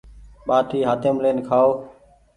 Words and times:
ٻآٽي 0.47 0.79
هآتيم 0.87 1.15
لين 1.23 1.37
کآئو۔ 1.47 1.69